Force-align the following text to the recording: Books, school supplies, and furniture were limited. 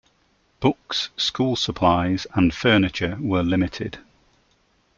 Books, 0.61 1.11
school 1.15 1.55
supplies, 1.55 2.25
and 2.33 2.55
furniture 2.55 3.19
were 3.21 3.43
limited. 3.43 3.99